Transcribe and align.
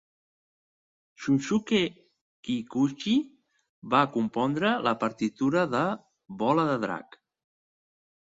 Shunsuke 1.25 1.81
Kikuchi 2.47 3.13
va 3.93 4.01
compondre 4.15 4.73
la 4.87 4.95
partitura 5.05 5.65
de 5.77 5.83
"Bola 6.43 6.65
de 6.71 6.79
drac". 6.87 7.19